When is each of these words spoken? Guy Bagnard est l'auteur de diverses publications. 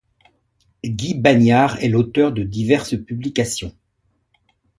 Guy 0.83 1.13
Bagnard 1.13 1.77
est 1.83 1.87
l'auteur 1.87 2.31
de 2.31 2.41
diverses 2.41 2.95
publications. 2.99 3.71